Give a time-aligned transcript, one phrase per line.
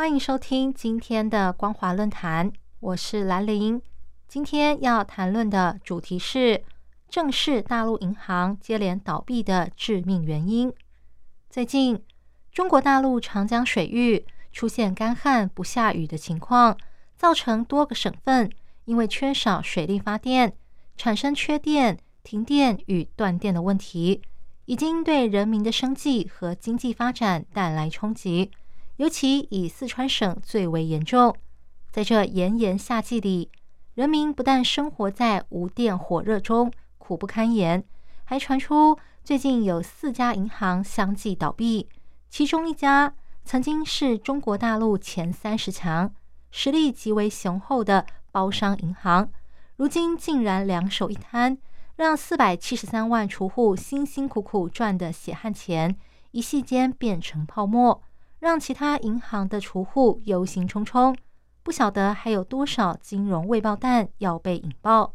[0.00, 2.50] 欢迎收听今天的光华论坛，
[2.80, 3.82] 我是兰玲。
[4.26, 6.64] 今天要谈论的主题是
[7.10, 10.72] 正是大陆银行接连倒闭的致命原因。
[11.50, 12.02] 最近，
[12.50, 16.78] 中国大陆长江水域出现干旱不下雨的情况，
[17.14, 18.50] 造成多个省份
[18.86, 20.54] 因为缺少水力发电，
[20.96, 24.22] 产生缺电、停电与断电的问题。
[24.64, 28.50] 已经对人民的生计和经济发展带来冲击，
[29.00, 31.34] 尤其以四川省最为严重。
[31.90, 33.50] 在这炎炎夏季里，
[33.94, 37.82] 人民不但生活在无电火热中，苦不堪言，
[38.24, 41.88] 还传出最近有四家银行相继倒闭。
[42.28, 46.12] 其中一家曾经是中国大陆前三十强、
[46.50, 49.30] 实力极为雄厚的包商银行，
[49.76, 51.56] 如今竟然两手一摊。
[51.96, 55.96] 让四百七十三万储户辛辛苦苦赚的血汗钱，
[56.32, 58.02] 一夕间变成泡沫，
[58.40, 61.14] 让其他银行的储户忧心忡忡，
[61.62, 65.12] 不晓得还有多少金融未爆弹要被引爆。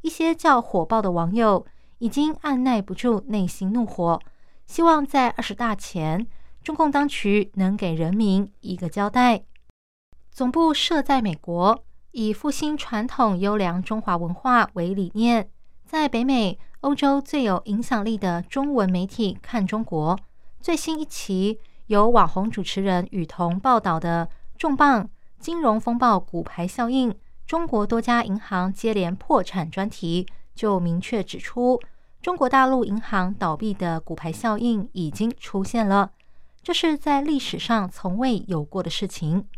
[0.00, 1.66] 一些较火爆的网友
[1.98, 4.18] 已经按耐不住内心怒火，
[4.66, 6.26] 希望在二十大前，
[6.62, 9.42] 中共当局能给人民一个交代。
[10.30, 15.50] 总部设在美国，以复兴传统优良中华文化为理念。
[15.84, 20.16] 在北美、欧洲最有影响力的中文媒体《看中国》
[20.60, 21.58] 最新一期
[21.90, 25.10] 由网红主持人雨桐报道的“重磅
[25.40, 27.12] 金融风暴股牌效应”，
[27.44, 30.24] 中国多家银行接连破产专题，
[30.54, 31.80] 就明确指出，
[32.22, 36.12] 中国大陆银行倒闭的股牌效应已经出现了，
[36.62, 39.48] 这是在历史上从未有过的事情。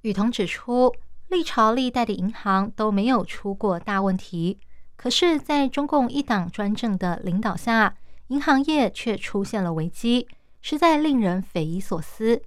[0.00, 0.94] 雨桐指出，
[1.28, 4.58] 历朝历代的银行都没有出过大问题。
[4.96, 7.96] 可是，在中共一党专政的领导下，
[8.28, 10.26] 银行业却出现了危机，
[10.68, 12.42] 实在令人匪夷所思。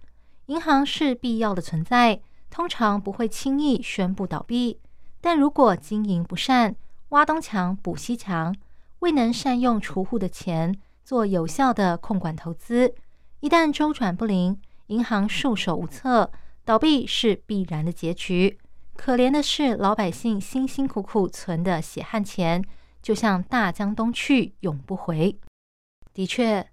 [0.48, 2.20] 银行是必要的存在，
[2.50, 4.78] 通常不会轻易宣布倒闭。
[5.22, 6.76] 但如果经营不善，
[7.12, 8.54] 挖东墙补西墙，
[9.00, 12.94] 未能善用储户的钱做有效的控管投资，
[13.40, 16.30] 一旦周转不灵，银行束手无策，
[16.66, 18.60] 倒闭是必然的结局。
[18.98, 22.62] 可怜的是，老百姓辛辛苦苦存的血汗钱，
[23.02, 25.40] 就像大江东去，永不回。
[26.14, 26.69] 的确，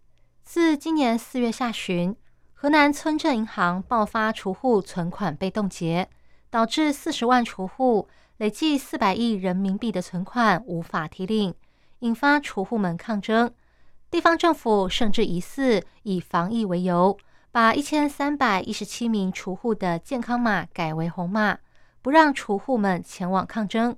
[0.46, 2.14] 自今年四月下旬，
[2.54, 6.08] 河南村镇银行爆发储户存款被冻结，
[6.50, 11.52] 导致四十万储户累计四百亿人民币的存款无法提领，
[11.98, 13.52] 引发储户们抗争。
[14.08, 17.18] 地方政府甚至疑似以防疫为由，
[17.50, 21.58] 把一千三百一十七名储户的健康码改为红码。
[22.00, 23.96] 不让储户们前往抗争。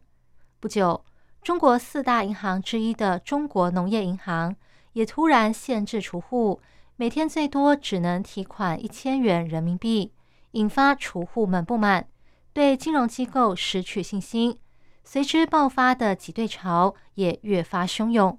[0.58, 1.04] 不久，
[1.42, 4.56] 中国四大银行之一的中国农业银行
[4.92, 6.60] 也突然限制储户
[6.96, 10.12] 每天最多只能提款一千元人民币，
[10.52, 12.08] 引发储户们不满，
[12.52, 14.58] 对金融机构失去信心。
[15.04, 18.38] 随之爆发的挤兑潮也越发汹涌。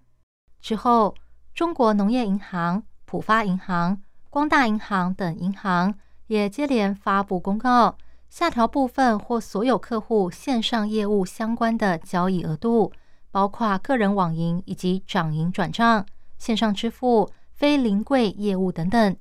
[0.61, 1.15] 之后，
[1.55, 5.95] 中国农业银行、浦发银行、光大银行等银行
[6.27, 7.97] 也接连发布公告。
[8.29, 12.93] 下调部分或所有客户线上业务相关的交易额度，
[13.31, 16.05] 包括个人网银以及掌银转账、
[16.39, 19.15] 线上支付、非临柜业务等等。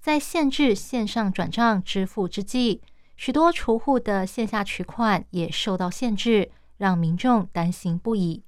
[0.00, 2.82] 在限制线上转账支付之际，
[3.16, 8.42] 许多储户的线下取款也受到限制，让民众担心不已。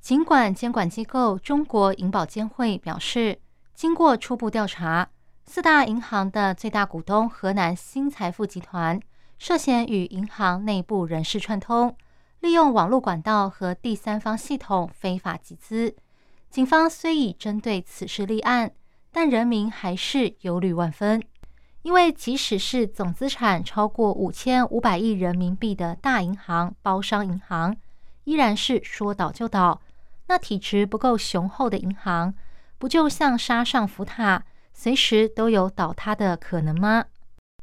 [0.00, 3.40] 尽管监管机构中国银保监会表示，
[3.74, 5.08] 经过初步调查，
[5.46, 9.00] 四大银行的最大股东河南新财富集团。
[9.36, 11.96] 涉嫌与银行内部人士串通，
[12.40, 15.96] 利用网络管道和第三方系统非法集资。
[16.54, 18.70] 警方虽已针对此事立案，
[19.10, 21.20] 但人民还是忧虑万分。
[21.82, 27.76] 因为即使是总资产超过五千五百亿人民币的大银行、包商银行，
[28.22, 29.80] 依然是说倒就倒。
[30.28, 32.32] 那体质不够雄厚的银行，
[32.78, 37.06] 不就像沙上浮塔，随时都有倒塌的可能吗？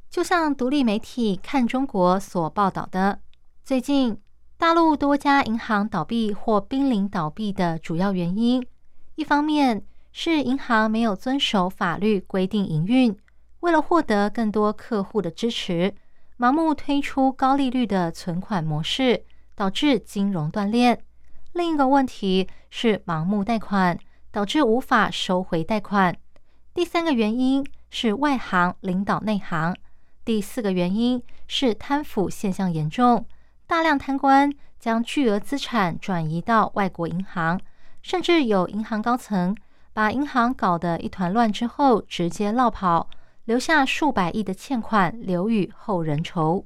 [0.09, 3.19] 就像独立媒体看中国所报道的，
[3.63, 4.19] 最近
[4.57, 8.67] 大陆多家银行倒闭或濒临倒闭的主要原因，
[9.15, 13.15] 一方面是银行没有遵守法律规定营运，
[13.59, 15.93] 为了获得更多客户的支持，
[16.37, 19.23] 盲目推出高利率的存款模式，
[19.55, 20.95] 导致金融断裂；
[21.53, 23.99] 另一个问题是盲目贷款，
[24.31, 26.13] 导致无法收回贷款；
[26.73, 29.73] 第三个原因是外行领导内行；
[30.25, 33.25] 第四个原因是贪腐现象严重，
[33.67, 37.59] 大量贪官将巨额资产转移到外国银行，
[38.01, 39.55] 甚至有银行高层
[39.93, 43.09] 把银行搞得一团乱之后，直接落跑。
[43.45, 46.63] 留下数百亿的欠款留与后人筹。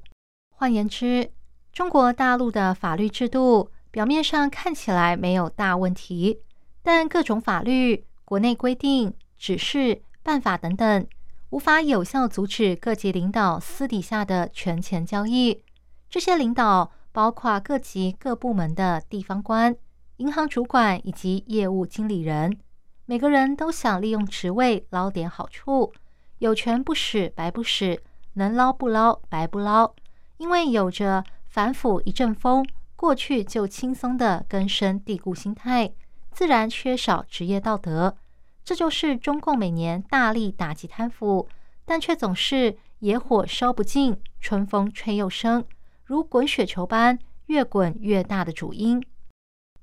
[0.49, 1.31] 换言之，
[1.71, 6.41] 中国大陆的法律制度表面上看起来没有大问题，
[6.83, 11.07] 但各种法律、国内规定、指示、办法等等，
[11.51, 15.63] 无法有效阻止各级领导私底下的权钱交易。
[16.09, 19.75] 这些领导包括各级各部门的地方官、
[20.17, 22.57] 银行主管以及业务经理人，
[23.05, 25.91] 每个人都想利用职位捞点好处。
[26.37, 28.01] 有权不使白不使，
[28.33, 29.93] 能捞不捞白不捞。
[30.37, 32.65] 因为有着反腐一阵风，
[32.95, 35.91] 过去就轻松的根深蒂固心态，
[36.31, 38.15] 自然缺少职业道德。
[38.63, 41.49] 这就是中共每年大力打击贪腐，
[41.83, 45.65] 但却总是野火烧不尽，春风吹又生，
[46.05, 49.03] 如滚雪球般越滚越大的主因。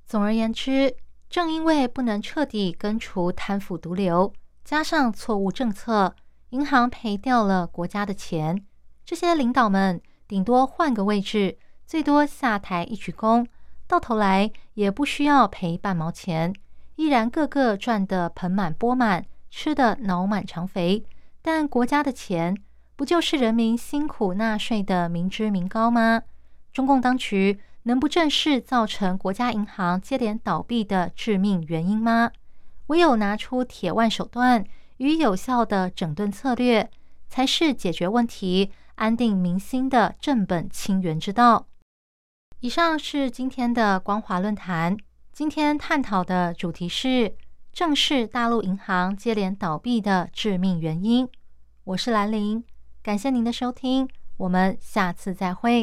[0.05, 0.95] 总而言之，
[1.29, 4.33] 正因为不能彻底根除贪腐毒瘤，
[4.63, 6.15] 加上错误政策。
[6.49, 8.63] 银行赔掉了国家的钱，
[9.03, 11.57] 这些领导们顶多换个位置，
[11.87, 13.43] 最多下台一鞠躬，
[13.87, 16.53] 到头来也不需要赔半毛钱，
[16.95, 21.03] 依然个个赚得盆满钵满，吃得脑满肠肥。
[21.41, 22.55] 但国家的钱
[22.95, 26.21] 不就是人民辛苦纳税的民脂民膏吗？
[26.71, 32.31] 中共当局能不正视造成国家银行接连倒闭的致命原因吗？
[32.87, 34.65] 唯有拿出铁腕手段。
[34.97, 36.89] 与有效的整顿策略，
[37.27, 41.65] 才是解决问题、安定民心的正本清源之道。
[42.59, 44.95] 以上是今天的光华论坛，
[45.33, 47.35] 今天探讨的主题是
[47.73, 51.27] 正视大陆银行接连倒闭的致命原因。
[51.85, 52.63] 我是兰陵，
[53.01, 54.07] 感谢您的收听，
[54.37, 55.81] 我们下次再会。